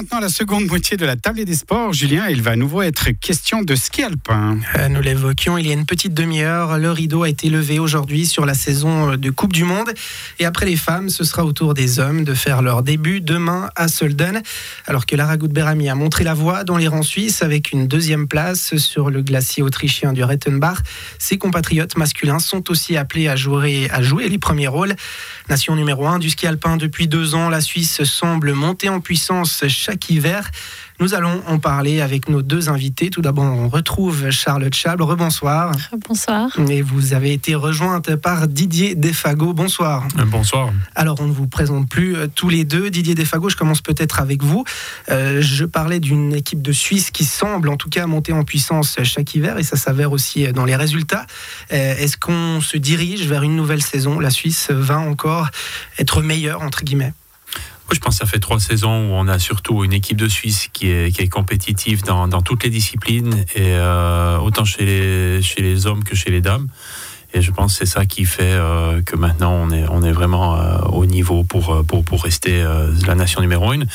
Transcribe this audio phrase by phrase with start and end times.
[0.00, 1.92] maintenant la seconde moitié de la table des sports.
[1.92, 4.58] Julien, il va à nouveau être question de ski alpin.
[4.78, 6.78] Euh, nous l'évoquions il y a une petite demi-heure.
[6.78, 9.92] Le rideau a été levé aujourd'hui sur la saison de Coupe du Monde.
[10.38, 13.68] Et après les femmes, ce sera au tour des hommes de faire leur début demain
[13.76, 14.40] à Solden.
[14.86, 18.26] Alors que Lara Berami a montré la voie dans les rangs suisses avec une deuxième
[18.26, 20.78] place sur le glacier autrichien du Rettenbach.
[21.18, 24.94] Ses compatriotes masculins sont aussi appelés à jouer, à jouer les premiers rôles.
[25.50, 29.64] Nation numéro 1 du ski alpin depuis deux ans, la Suisse semble monter en puissance
[29.68, 30.50] chaque hiver.
[31.00, 33.08] Nous allons en parler avec nos deux invités.
[33.08, 35.02] Tout d'abord, on retrouve Charlotte Chable.
[35.02, 35.72] Rebonsoir.
[36.06, 36.50] Bonsoir.
[36.68, 39.54] Et vous avez été rejointe par Didier Defago.
[39.54, 40.06] Bonsoir.
[40.18, 40.70] Euh, bonsoir.
[40.94, 42.90] Alors, on ne vous présente plus euh, tous les deux.
[42.90, 44.64] Didier Defago, je commence peut-être avec vous.
[45.10, 48.98] Euh, je parlais d'une équipe de Suisse qui semble en tout cas monter en puissance
[49.02, 51.26] chaque hiver et ça s'avère aussi dans les résultats.
[51.70, 54.20] Est-ce qu'on se dirige vers une nouvelle saison?
[54.20, 55.48] La Suisse va encore
[55.98, 57.14] être meilleure, entre guillemets?
[57.92, 60.68] Je pense que ça fait trois saisons où on a surtout une équipe de Suisse
[60.72, 66.30] qui est, compétitive dans, toutes les disciplines, et euh, autant chez les, hommes que chez
[66.30, 66.68] les dames.
[67.32, 70.78] Et je pense que c'est ça qui fait euh, que maintenant on est, vraiment euh,
[70.88, 71.84] au niveau pour,
[72.22, 72.64] rester
[73.06, 73.86] la nation numéro une.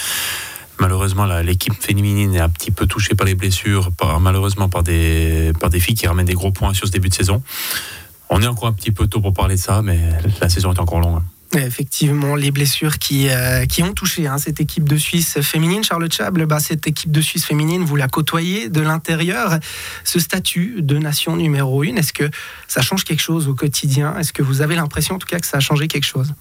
[0.80, 5.69] Malheureusement, l'équipe féminine est un petit peu touchée par les blessures, malheureusement par des, par
[5.69, 7.41] des filles qui ramènent des gros points sur ce début de saison.
[8.30, 10.00] On est encore un petit peu tôt pour parler de ça, mais
[10.41, 11.22] la saison est encore longue.
[11.56, 15.84] Effectivement, les blessures qui, euh, qui ont touché hein, cette équipe de Suisse féminine.
[15.84, 19.59] Charlotte Chable, bah, cette équipe de Suisse féminine, vous la côtoyez de l'intérieur.
[20.03, 22.30] Ce statut de nation numéro une, est-ce que
[22.67, 24.17] ça change quelque chose au quotidien?
[24.17, 26.34] Est-ce que vous avez l'impression en tout cas que ça a changé quelque chose?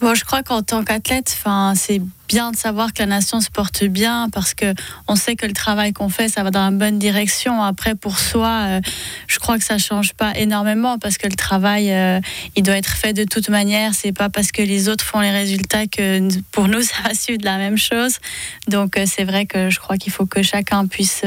[0.00, 1.36] Bon, je crois qu'en tant qu'athlète,
[1.74, 4.74] c'est bien de savoir que la nation se porte bien parce que
[5.08, 7.62] on sait que le travail qu'on fait, ça va dans la bonne direction.
[7.62, 8.80] Après, pour soi, euh,
[9.26, 12.20] je crois que ça change pas énormément parce que le travail, euh,
[12.54, 13.94] il doit être fait de toute manière.
[13.94, 17.42] C'est pas parce que les autres font les résultats que pour nous, ça va suivre
[17.44, 18.18] la même chose.
[18.68, 21.22] Donc, euh, c'est vrai que je crois qu'il faut que chacun puisse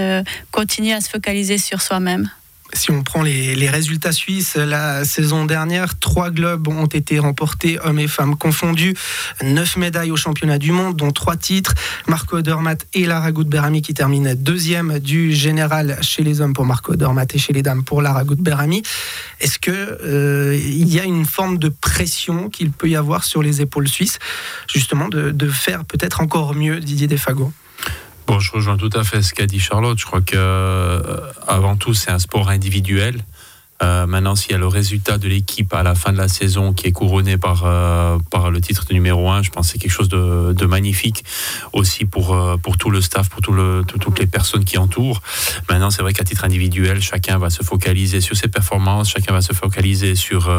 [0.51, 2.29] continuer à se focaliser sur soi-même
[2.73, 7.99] si on prend les, résultats suisses, la saison dernière, trois globes ont été remportés, hommes
[7.99, 8.95] et femmes confondus,
[9.43, 11.73] neuf médailles au championnat du monde, dont trois titres.
[12.07, 16.95] Marco Dormat et Lara Berami qui terminent deuxième du général chez les hommes pour Marco
[16.95, 18.83] Dormat et chez les dames pour Lara Berami.
[19.39, 23.61] Est-ce qu'il euh, y a une forme de pression qu'il peut y avoir sur les
[23.61, 24.19] épaules suisses,
[24.71, 27.51] justement de, de faire peut-être encore mieux Didier Desfago
[28.29, 29.97] Bon, je rejoins tout à fait ce qu'a dit Charlotte.
[29.97, 31.17] Je crois que euh,
[31.47, 33.23] avant tout, c'est un sport individuel.
[33.81, 36.73] Euh, maintenant, s'il y a le résultat de l'équipe à la fin de la saison
[36.73, 39.79] qui est couronné par, euh, par le titre de numéro 1, je pense que c'est
[39.79, 41.23] quelque chose de, de, magnifique
[41.71, 45.21] aussi pour, euh, pour tout le staff, pour tout le, toutes les personnes qui entourent.
[45.69, 49.41] Maintenant, c'est vrai qu'à titre individuel, chacun va se focaliser sur ses performances, chacun va
[49.41, 50.51] se focaliser sur,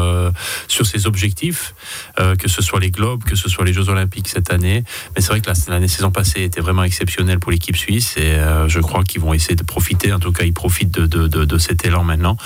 [0.67, 1.75] sur ses objectifs,
[2.17, 4.83] que ce soit les globes, que ce soit les Jeux Olympiques cette année.
[5.15, 8.79] Mais c'est vrai que la, saison passée était vraiment exceptionnelle pour l'équipe suisse et je
[8.79, 11.85] crois qu'ils vont essayer de profiter, en tout cas, ils profitent de, de, de, cet
[11.85, 12.37] élan maintenant.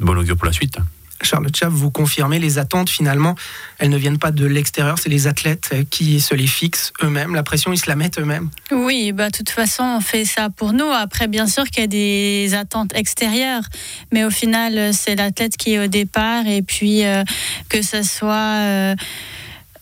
[0.00, 0.78] Bon augure pour la suite.
[1.22, 3.34] Charlotte Chav, vous confirmez, les attentes finalement,
[3.78, 7.42] elles ne viennent pas de l'extérieur, c'est les athlètes qui se les fixent eux-mêmes, la
[7.42, 8.50] pression, ils se la mettent eux-mêmes.
[8.70, 10.88] Oui, bah, de toute façon, on fait ça pour nous.
[10.90, 13.64] Après, bien sûr qu'il y a des attentes extérieures,
[14.12, 17.24] mais au final, c'est l'athlète qui est au départ, et puis euh,
[17.68, 18.34] que ce soit...
[18.34, 18.94] Euh,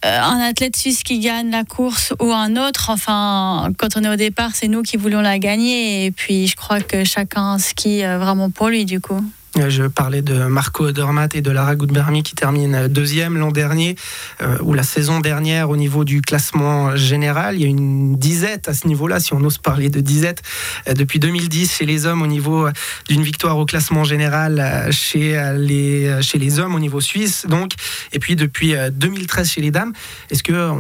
[0.06, 4.17] un athlète suisse qui gagne la course ou un autre, enfin, quand on est au
[4.17, 6.06] départ, c'est nous qui voulons la gagner.
[6.06, 9.22] Et puis, je crois que chacun skie vraiment pour lui, du coup.
[9.69, 13.97] Je parlais de Marco Odermatt et de Lara Goudbermi qui terminent deuxième l'an dernier,
[14.43, 17.56] euh, ou la saison dernière au niveau du classement général.
[17.56, 20.43] Il y a une disette à ce niveau-là, si on ose parler de disette,
[20.89, 22.69] euh, depuis 2010 chez les hommes au niveau
[23.09, 27.73] d'une victoire au classement général euh, chez les, chez les hommes au niveau suisse, donc,
[28.12, 29.94] et puis depuis 2013 chez les dames.
[30.31, 30.71] Est-ce que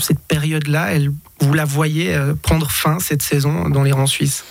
[0.00, 0.90] cette période-là,
[1.40, 4.44] vous la voyez prendre fin cette saison dans les rangs suisses?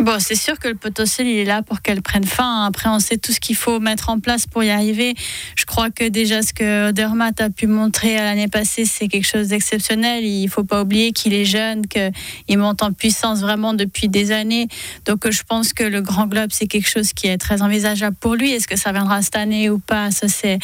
[0.00, 2.64] Bon, c'est sûr que le potentiel, il est là pour qu'elle prenne fin.
[2.66, 5.16] Après, on sait tout ce qu'il faut mettre en place pour y arriver.
[5.56, 9.48] Je crois que déjà, ce que Dermat a pu montrer l'année passée, c'est quelque chose
[9.48, 10.24] d'exceptionnel.
[10.24, 14.30] Il ne faut pas oublier qu'il est jeune, qu'il monte en puissance vraiment depuis des
[14.30, 14.68] années.
[15.04, 18.36] Donc, je pense que le Grand Globe, c'est quelque chose qui est très envisageable pour
[18.36, 18.52] lui.
[18.52, 20.12] Est-ce que ça viendra cette année ou pas?
[20.12, 20.60] Ça, c'est,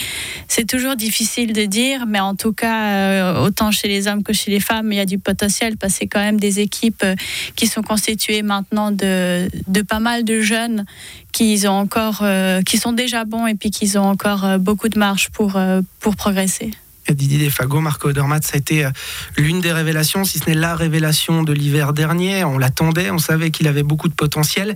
[0.47, 2.07] c'est toujours difficile de dire.
[2.07, 5.01] Mais en tout cas, euh, autant chez les hommes que chez les femmes, il y
[5.01, 7.17] a du potentiel parce que c'est quand même des équipes euh,
[7.57, 9.24] qui sont constituées maintenant de
[9.67, 10.85] de, pas mal de jeunes
[11.33, 14.89] qui, ont encore, euh, qui sont déjà bons et puis qui ont encore euh, beaucoup
[14.89, 16.71] de marge pour, euh, pour progresser.
[17.11, 18.89] Didier Defago, Marco Odermatt, ça a été
[19.37, 22.45] l'une des révélations, si ce n'est la révélation de l'hiver dernier.
[22.45, 24.75] On l'attendait, on savait qu'il avait beaucoup de potentiel.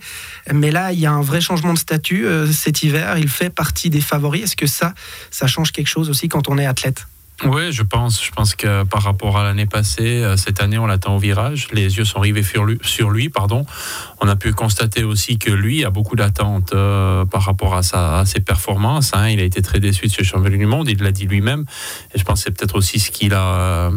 [0.53, 3.17] Mais là, il y a un vrai changement de statut cet hiver.
[3.17, 4.43] Il fait partie des favoris.
[4.43, 4.93] Est-ce que ça,
[5.31, 7.07] ça change quelque chose aussi quand on est athlète?
[7.45, 8.25] Oui, je pense.
[8.25, 11.69] Je pense que par rapport à l'année passée, euh, cette année, on l'attend au virage.
[11.73, 12.79] Les yeux sont rivés sur lui.
[12.83, 13.65] Sur lui pardon.
[14.21, 18.25] On a pu constater aussi que lui a beaucoup d'attentes euh, par rapport à, sa,
[18.25, 19.13] ses performances.
[19.15, 19.29] Hein.
[19.29, 20.89] Il a été très déçu de ce championnat du monde.
[20.89, 21.65] Il l'a dit lui-même.
[22.13, 23.91] Et je pense que c'est peut-être aussi ce, qu'il a, euh,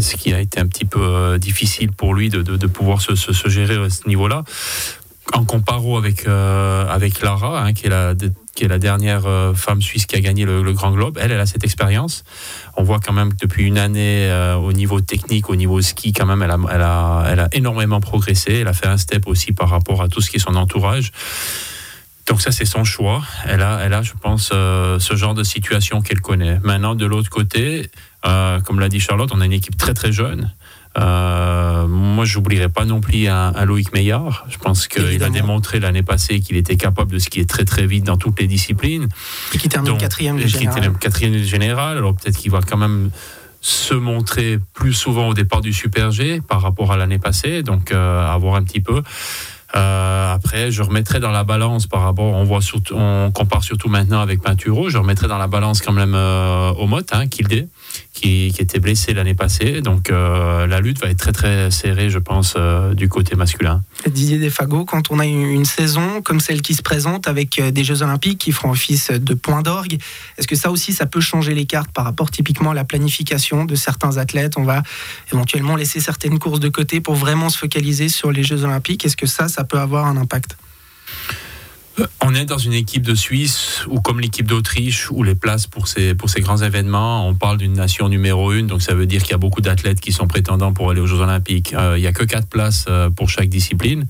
[0.00, 3.14] ce qui a été un petit peu difficile pour lui de, de, de pouvoir se,
[3.14, 4.42] se, se, gérer à ce niveau-là.
[5.34, 8.14] En comparo avec, avec Lara, hein, qui est la
[8.54, 11.18] qui est la dernière euh, femme suisse qui a gagné le, Grand Globe.
[11.20, 12.24] Elle, elle a cette expérience.
[12.76, 16.12] On voit quand même que depuis une année, euh, au niveau technique, au niveau ski,
[16.12, 18.60] quand même, elle a, elle, a, elle a énormément progressé.
[18.60, 21.12] Elle a fait un step aussi par rapport à tout ce qui est son entourage.
[22.26, 23.22] Donc ça, c'est son choix.
[23.46, 26.58] Elle a, elle a je pense, euh, ce genre de situation qu'elle connaît.
[26.62, 27.90] Maintenant, de l'autre côté,
[28.22, 30.50] comme l'a dit Charlotte, on a une équipe très très jeune.
[30.96, 34.44] Euh, moi, j'oublierai pas non plus un, Loïc Meillard.
[34.48, 38.04] Je pense qu'il a démontré l'année passée qu'il était capable de skier très très vite
[38.04, 39.08] dans toutes les disciplines.
[39.52, 40.92] Et qui termine quatrième du général.
[40.98, 41.98] quatrième général.
[41.98, 43.10] Alors peut-être qu'il va quand même
[43.60, 47.62] se montrer plus souvent au départ du Super G par rapport à l'année passée.
[47.62, 49.02] Donc, euh, à voir un petit peu.
[49.76, 52.96] Euh, après, je remettrai dans la balance par rapport, on voit surtout,
[53.32, 57.26] compare surtout maintenant avec Pinturo, je remettrai dans la balance quand même euh, Omot, hein,
[57.26, 57.68] Kildé,
[58.12, 59.80] qui, était blessé l'année passée.
[59.80, 63.82] Donc euh, la lutte va être très très serrée, je pense, euh, du côté masculin.
[64.08, 68.02] Didier Desfago, quand on a une saison comme celle qui se présente avec des Jeux
[68.02, 69.98] Olympiques qui feront office de point d'orgue,
[70.38, 73.64] est-ce que ça aussi, ça peut changer les cartes par rapport typiquement à la planification
[73.64, 74.54] de certains athlètes?
[74.56, 74.82] On va
[75.32, 79.04] éventuellement laisser certaines courses de côté pour vraiment se focaliser sur les Jeux Olympiques.
[79.04, 80.56] Est-ce que ça, ça peut avoir un impact
[82.20, 85.86] on est dans une équipe de Suisse ou comme l'équipe d'Autriche où les places pour
[85.86, 89.22] ces, pour ces grands événements, on parle d'une nation numéro une, donc ça veut dire
[89.22, 91.72] qu'il y a beaucoup d'athlètes qui sont prétendants pour aller aux Jeux Olympiques.
[91.74, 94.06] Euh, il n'y a que quatre places euh, pour chaque discipline,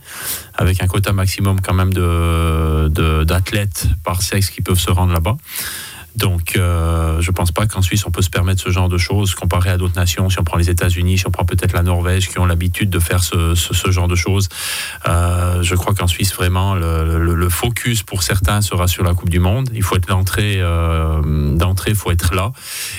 [0.55, 5.37] avec un quota maximum quand même d'athlètes de, par sexe qui peuvent se rendre là-bas.
[6.17, 8.99] Donc, euh, je ne pense pas qu'en Suisse, on peut se permettre ce genre de
[8.99, 10.31] choses comparé à d'autres nations.
[10.31, 13.01] Si on prend les États-Unis, si on prend peut-être la Norvège, qui ont l'habitude de
[13.01, 13.55] faire ce,
[13.91, 14.49] genre de choses.
[15.09, 19.39] Euh, je crois qu'en Suisse, vraiment, le, focus pour certains sera sur la Coupe du
[19.39, 19.69] Monde.
[19.75, 21.21] Il faut être l'entrée, euh,
[21.55, 22.53] d'entrée, il faut être là.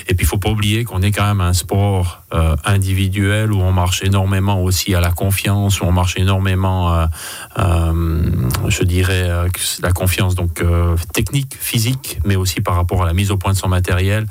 [0.08, 2.22] Et puis, il faut pas oublier qu'on est quand même un sport
[2.64, 7.08] individuel où on marche énormément aussi à la confiance, où on marche énormément,
[7.56, 9.28] je dirais,
[9.80, 10.62] la confiance donc
[11.14, 14.26] technique, physique, mais aussi par rapport à la mise au point de son matériel.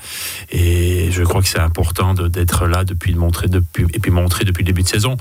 [0.51, 4.45] Et je crois que c'est important d'être là depuis, de montrer depuis, et puis montrer
[4.45, 5.17] depuis le début de saison.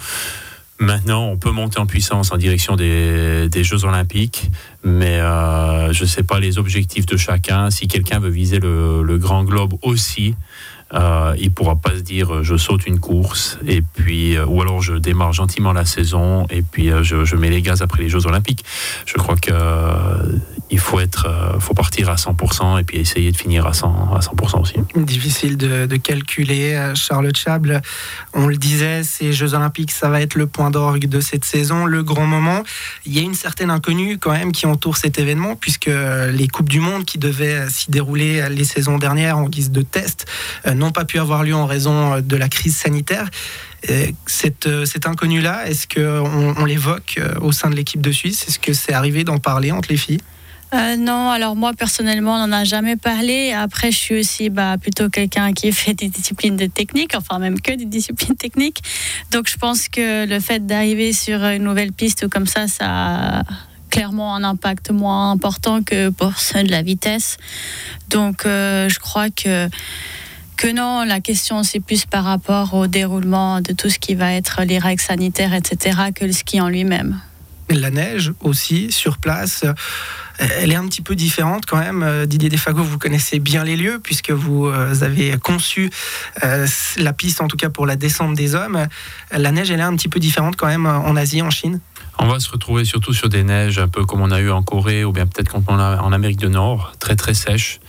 [0.81, 4.51] Maintenant, on peut monter en puissance en direction des, des Jeux Olympiques,
[4.83, 7.71] mais euh, je ne sais pas les objectifs de chacun.
[7.71, 10.35] Si quelqu'un veut viser le, le Grand Globe aussi,
[10.95, 14.63] euh, il pourra pas se dire euh, je saute une course et puis euh, ou
[14.63, 18.09] alors je démarre gentiment la saison et puis euh, je, mets les gaz après les
[18.09, 18.65] Jeux Olympiques.
[19.07, 19.53] Je crois que
[20.71, 21.29] il faut être,
[21.61, 24.75] faut partir à 100% et puis essayer de finir à 100 à 100% aussi.
[24.97, 26.93] Difficile de, calculer.
[26.95, 27.81] Charlotte Chable,
[28.33, 31.87] on le disait, ces Jeux Olympiques, ça va être le point d'orgue de cette saison,
[31.87, 32.63] le grand moment.
[33.07, 35.91] Il y a une certaine inconnue quand même qui entoure cet événement puisque
[36.33, 40.27] les coupes du monde qui devaient s'y dérouler les saisons dernières en guise de test
[40.85, 43.29] n'ont pas pu avoir lieu en raison de la crise sanitaire.
[44.27, 48.47] Cette, cet inconnu-là, est-ce qu'on on, l'évoque euh, au sein de l'équipe de Suisse?
[48.49, 50.21] Est-ce que c'est arrivé d'en parler entre les filles?
[50.75, 53.53] Euh, non, alors moi personnellement, on n'en a jamais parlé.
[53.53, 57.61] Après, je suis aussi bah, plutôt quelqu'un qui fait des disciplines de technique, enfin même
[57.61, 58.83] que des disciplines techniques.
[59.31, 63.43] Donc je pense que le fait d'arriver sur une nouvelle piste comme ça, ça a
[63.91, 67.37] clairement un impact moins important que pour ceux de la vitesse.
[68.09, 69.69] Donc euh, je crois que
[70.57, 74.33] que non, la question c'est plus par rapport au déroulement de tout ce qui va
[74.33, 77.21] être les règles sanitaires, etc., que le ski en lui-même.
[77.71, 79.65] La neige aussi sur place,
[80.39, 82.27] elle est un petit peu différente quand même.
[82.27, 85.91] Didier Defago, vous connaissez bien les lieux puisque vous euh, avez conçu
[86.45, 86.67] euh,
[86.99, 88.87] la piste, en tout cas pour la descente des hommes.
[89.33, 91.81] La neige, elle est un petit peu différente quand même en Asie, en Chine.
[92.19, 94.63] On va se retrouver surtout sur des neiges un peu comme on a eu en
[94.63, 97.81] Corée ou bien peut-être comme on a en Amérique du Nord, très très sèches.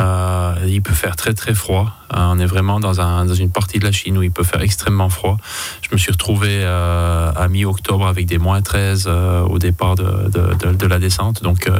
[0.00, 1.92] Euh, il peut faire très très froid.
[2.12, 4.44] Euh, on est vraiment dans, un, dans, une partie de la Chine où il peut
[4.44, 5.38] faire extrêmement froid.
[5.82, 10.86] Je me suis retrouvé euh, à mi-octobre avec des moins 13 euh, au départ de,
[10.86, 11.42] la descente.
[11.42, 11.70] Donc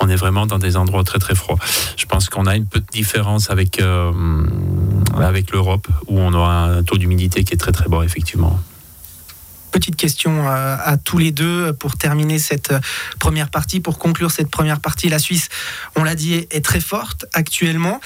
[0.00, 1.58] on est vraiment dans des endroits très très froids.
[1.96, 3.80] Je pense qu'on a une petite différence avec,
[5.20, 8.58] avec l'Europe où on a un taux d'humidité qui est très très bas effectivement
[9.74, 12.78] petite question euh, à tous les deux pour terminer cette euh,
[13.18, 15.08] première partie, pour conclure cette première partie.
[15.08, 15.48] La Suisse,
[15.96, 18.00] on l'a dit, est très forte actuellement.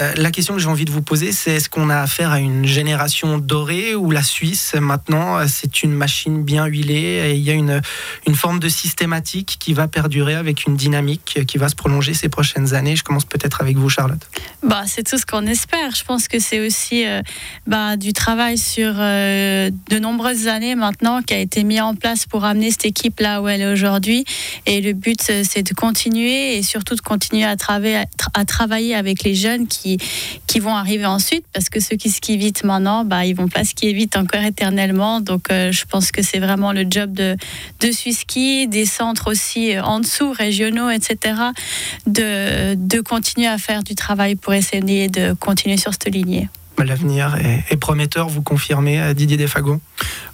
[0.00, 2.40] Euh, la question que j'ai envie de vous poser, c'est est-ce qu'on a affaire à
[2.40, 7.50] une génération dorée ou la Suisse, maintenant, c'est une machine bien huilée et il y
[7.50, 7.80] a une,
[8.26, 12.28] une forme de systématique qui va perdurer avec une dynamique qui va se prolonger ces
[12.28, 14.20] prochaines années Je commence peut-être avec vous, Charlotte.
[14.62, 15.94] Bah, c'est tout ce qu'on espère.
[15.94, 17.04] Je pense que c'est aussi
[17.66, 22.44] bah, du travail sur de nombreuses années maintenant qui a été mis en place pour
[22.44, 24.24] amener cette équipe là où elle est aujourd'hui.
[24.66, 29.22] Et le but, c'est de continuer et surtout de continuer à travailler, à travailler avec
[29.22, 29.85] les jeunes qui,
[30.46, 33.64] qui vont arriver ensuite, parce que ceux qui skient vite maintenant, bah, ils vont pas
[33.64, 35.20] skier vite encore éternellement.
[35.20, 37.36] Donc, euh, je pense que c'est vraiment le job de,
[37.80, 41.34] de des centres aussi euh, en dessous, régionaux, etc.,
[42.06, 46.48] de, de continuer à faire du travail pour essayer de continuer sur cette lignée.
[46.84, 47.36] L'avenir
[47.70, 49.80] est, prometteur, vous confirmez, euh, Didier Defago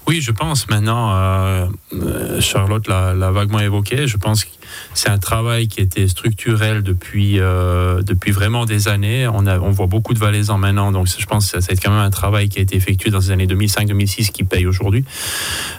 [0.06, 4.50] Oui, je pense maintenant, euh, euh, Charlotte l'a vaguement évoqué, je pense que
[4.92, 9.28] c'est un travail qui était structurel depuis, depuis vraiment des années.
[9.28, 12.48] On, voit beaucoup de valaisans maintenant, donc je pense que c'est quand même un travail
[12.48, 15.04] qui a été effectué dans les années 2005-2006 qui paye aujourd'hui.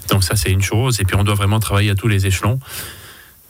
[0.10, 1.00] Donc ça, c'est une chose.
[1.01, 2.60] Et puis on doit vraiment travailler à tous les échelons.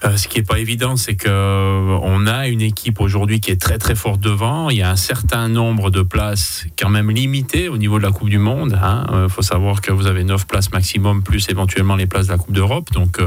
[0.05, 3.61] Euh, ce qui n'est pas évident, c'est qu'on euh, a une équipe aujourd'hui qui est
[3.61, 4.69] très très forte devant.
[4.69, 8.11] Il y a un certain nombre de places quand même limitées au niveau de la
[8.11, 8.73] Coupe du Monde.
[8.73, 9.05] Il hein.
[9.13, 12.37] euh, faut savoir que vous avez 9 places maximum, plus éventuellement les places de la
[12.37, 12.91] Coupe d'Europe.
[12.91, 13.19] Donc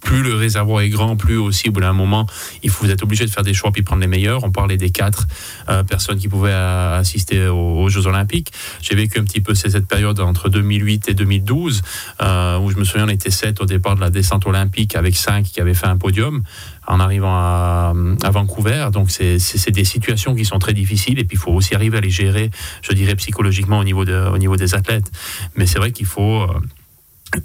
[0.00, 2.26] plus le réservoir est grand, plus aussi au bout d'un moment,
[2.62, 4.44] il faut, vous êtes obligé de faire des choix puis prendre les meilleurs.
[4.44, 5.26] On parlait des quatre
[5.68, 8.52] euh, personnes qui pouvaient euh, assister aux, Jeux Olympiques.
[8.82, 11.82] J'ai vécu un petit peu cette période entre 2008 et 2012,
[12.22, 15.16] euh, où je me souviens, on était sept au départ de la descente olympique avec
[15.16, 16.42] cinq qui avaient fait un podium
[16.86, 17.92] en arrivant à,
[18.30, 18.88] Vancouver.
[18.92, 22.00] Donc c'est des situations qui sont très difficiles et puis il faut aussi arriver à
[22.00, 22.50] les gérer,
[22.82, 25.10] je dirais psychologiquement au niveau, au niveau des athlètes.
[25.56, 26.46] Mais c'est vrai qu'il faut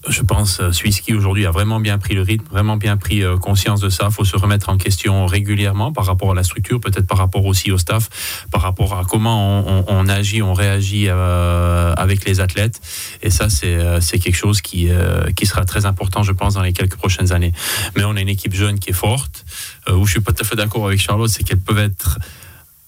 [0.08, 3.38] je pense, euh, Swisski aujourd'hui a vraiment bien pris le rythme, vraiment bien pris euh,
[3.38, 4.06] conscience de ça.
[4.10, 7.46] Il faut se remettre en question régulièrement par rapport à la structure, peut-être par rapport
[7.46, 8.10] aussi au staff,
[8.52, 12.82] par rapport à comment on, agit, on réagit euh, avec les athlètes.
[13.22, 14.90] Et ça, c'est quelque chose qui,
[15.36, 17.54] qui sera très important, je pense, dans les quelques prochaines années.
[17.96, 19.46] Mais on a une équipe jeune qui est forte.
[19.92, 22.20] où je suis pas tout à fait d'accord avec Charlotte, c'est qu'elle peut être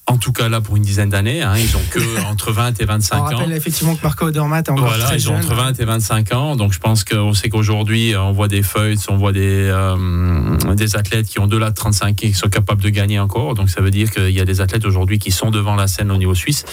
[0.07, 1.41] en tout cas là pour une dizaine d'années.
[1.41, 3.19] Hein, ils ont que entre 20 et 25 ans.
[3.19, 5.85] On rappelle effectivement que Marco Odermatt est encore voilà, très ils ont entre 20 et
[5.85, 6.55] 25 ans.
[6.55, 10.95] Donc je pense qu'on sait qu'aujourd'hui on voit des feuilles, on voit des, euh, des
[10.95, 13.53] athlètes qui ont de là de 35 et qui sont capables de gagner encore.
[13.53, 16.09] Donc ça veut dire qu'il y a des athlètes aujourd'hui qui sont devant la scène
[16.11, 16.63] au niveau suisse,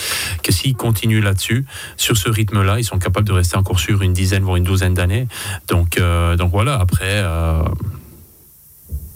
[0.43, 4.12] que s'ils continuent là-dessus, sur ce rythme-là, ils sont capables de rester encore sur une
[4.12, 5.26] dizaine voire une douzaine d'années.
[5.69, 7.62] Donc, euh, donc voilà, après, euh,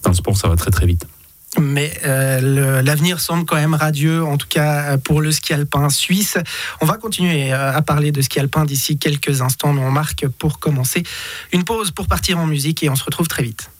[0.02, 1.06] dans le sport ça va très très vite
[1.58, 6.36] mais euh, l'avenir semble quand même radieux, en tout cas pour le ski alpin suisse.
[6.80, 10.26] On va continuer euh, à parler de ski alpin d'ici quelques instants, mais on marque
[10.28, 11.02] pour commencer
[11.52, 13.70] une pause pour partir en musique et on se retrouve très vite.